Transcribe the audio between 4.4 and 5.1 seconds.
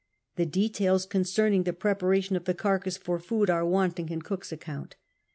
account.